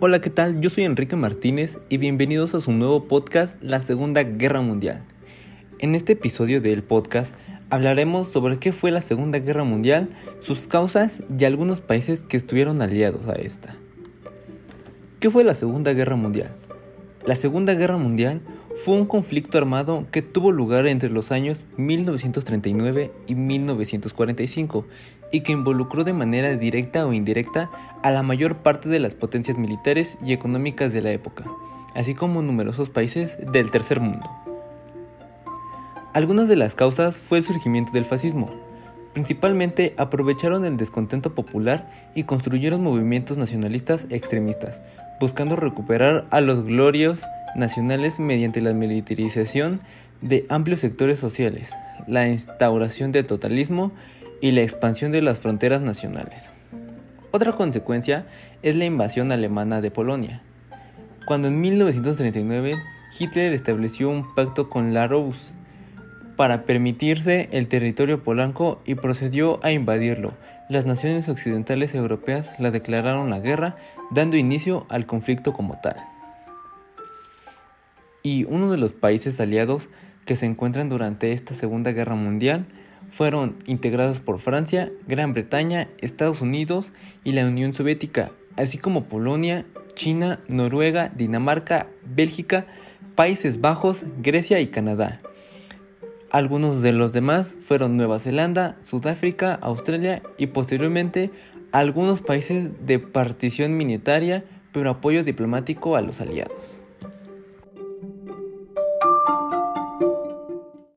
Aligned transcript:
Hola, 0.00 0.20
¿qué 0.20 0.28
tal? 0.28 0.60
Yo 0.60 0.70
soy 0.70 0.84
Enrique 0.84 1.14
Martínez 1.14 1.78
y 1.88 1.98
bienvenidos 1.98 2.52
a 2.56 2.60
su 2.60 2.72
nuevo 2.72 3.04
podcast 3.06 3.62
La 3.62 3.80
Segunda 3.80 4.24
Guerra 4.24 4.60
Mundial. 4.60 5.04
En 5.78 5.94
este 5.94 6.14
episodio 6.14 6.60
del 6.60 6.82
podcast 6.82 7.36
hablaremos 7.70 8.28
sobre 8.28 8.58
qué 8.58 8.72
fue 8.72 8.90
la 8.90 9.00
Segunda 9.00 9.38
Guerra 9.38 9.62
Mundial, 9.62 10.10
sus 10.40 10.66
causas 10.66 11.22
y 11.38 11.44
algunos 11.44 11.80
países 11.80 12.24
que 12.24 12.36
estuvieron 12.36 12.82
aliados 12.82 13.28
a 13.28 13.34
esta. 13.34 13.76
¿Qué 15.20 15.30
fue 15.30 15.44
la 15.44 15.54
Segunda 15.54 15.92
Guerra 15.92 16.16
Mundial? 16.16 16.56
La 17.24 17.36
Segunda 17.36 17.74
Guerra 17.74 17.96
Mundial 17.96 18.42
fue 18.74 18.96
un 18.96 19.06
conflicto 19.06 19.56
armado 19.56 20.06
que 20.10 20.20
tuvo 20.20 20.50
lugar 20.50 20.86
entre 20.86 21.08
los 21.08 21.30
años 21.30 21.64
1939 21.76 23.12
y 23.26 23.34
1945 23.36 24.84
y 25.30 25.40
que 25.40 25.52
involucró 25.52 26.02
de 26.02 26.12
manera 26.12 26.56
directa 26.56 27.06
o 27.06 27.12
indirecta 27.12 27.70
a 28.02 28.10
la 28.10 28.22
mayor 28.22 28.58
parte 28.58 28.88
de 28.88 28.98
las 28.98 29.14
potencias 29.14 29.58
militares 29.58 30.18
y 30.24 30.32
económicas 30.32 30.92
de 30.92 31.02
la 31.02 31.12
época, 31.12 31.44
así 31.94 32.14
como 32.14 32.42
numerosos 32.42 32.90
países 32.90 33.38
del 33.52 33.70
tercer 33.70 34.00
mundo. 34.00 34.28
Algunas 36.12 36.48
de 36.48 36.56
las 36.56 36.74
causas 36.74 37.18
fue 37.18 37.38
el 37.38 37.44
surgimiento 37.44 37.92
del 37.92 38.04
fascismo. 38.04 38.50
Principalmente 39.12 39.94
aprovecharon 39.96 40.64
el 40.64 40.76
descontento 40.76 41.34
popular 41.34 42.10
y 42.16 42.24
construyeron 42.24 42.82
movimientos 42.82 43.38
nacionalistas 43.38 44.06
extremistas, 44.10 44.82
buscando 45.20 45.54
recuperar 45.54 46.26
a 46.30 46.40
los 46.40 46.64
glorios 46.64 47.22
nacionales 47.56 48.20
mediante 48.20 48.60
la 48.60 48.72
militarización 48.72 49.80
de 50.20 50.46
amplios 50.48 50.80
sectores 50.80 51.18
sociales, 51.18 51.72
la 52.06 52.28
instauración 52.28 53.12
de 53.12 53.22
totalismo 53.22 53.92
y 54.40 54.52
la 54.52 54.62
expansión 54.62 55.12
de 55.12 55.22
las 55.22 55.38
fronteras 55.38 55.80
nacionales. 55.80 56.50
Otra 57.30 57.52
consecuencia 57.52 58.26
es 58.62 58.76
la 58.76 58.84
invasión 58.84 59.32
alemana 59.32 59.80
de 59.80 59.90
Polonia, 59.90 60.42
cuando 61.26 61.48
en 61.48 61.60
1939 61.60 62.76
Hitler 63.18 63.52
estableció 63.52 64.10
un 64.10 64.34
pacto 64.34 64.68
con 64.70 64.94
la 64.94 65.06
Rose 65.06 65.54
para 66.36 66.64
permitirse 66.64 67.48
el 67.52 67.68
territorio 67.68 68.22
polanco 68.22 68.80
y 68.84 68.96
procedió 68.96 69.60
a 69.62 69.70
invadirlo. 69.70 70.34
Las 70.68 70.84
naciones 70.84 71.28
occidentales 71.28 71.94
europeas 71.94 72.58
la 72.58 72.70
declararon 72.70 73.30
la 73.30 73.38
guerra, 73.38 73.76
dando 74.10 74.36
inicio 74.36 74.86
al 74.88 75.06
conflicto 75.06 75.52
como 75.52 75.78
tal 75.80 76.13
y 78.26 78.44
uno 78.44 78.70
de 78.70 78.78
los 78.78 78.94
países 78.94 79.38
aliados 79.38 79.90
que 80.24 80.34
se 80.34 80.46
encuentran 80.46 80.88
durante 80.88 81.32
esta 81.32 81.54
Segunda 81.54 81.92
Guerra 81.92 82.14
Mundial 82.14 82.64
fueron 83.10 83.56
integrados 83.66 84.18
por 84.18 84.38
Francia, 84.38 84.90
Gran 85.06 85.34
Bretaña, 85.34 85.88
Estados 85.98 86.40
Unidos 86.40 86.94
y 87.22 87.32
la 87.32 87.46
Unión 87.46 87.74
Soviética, 87.74 88.30
así 88.56 88.78
como 88.78 89.04
Polonia, 89.04 89.66
China, 89.94 90.40
Noruega, 90.48 91.12
Dinamarca, 91.14 91.88
Bélgica, 92.02 92.66
Países 93.14 93.60
Bajos, 93.60 94.06
Grecia 94.22 94.58
y 94.58 94.68
Canadá. 94.68 95.20
Algunos 96.30 96.80
de 96.80 96.92
los 96.92 97.12
demás 97.12 97.58
fueron 97.60 97.98
Nueva 97.98 98.18
Zelanda, 98.18 98.78
Sudáfrica, 98.80 99.54
Australia 99.54 100.22
y 100.38 100.46
posteriormente 100.46 101.30
algunos 101.72 102.22
países 102.22 102.86
de 102.86 102.98
partición 102.98 103.76
militaria 103.76 104.46
pero 104.72 104.88
apoyo 104.88 105.24
diplomático 105.24 105.94
a 105.94 106.00
los 106.00 106.22
aliados. 106.22 106.80